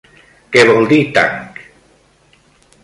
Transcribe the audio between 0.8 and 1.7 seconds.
dir tanc?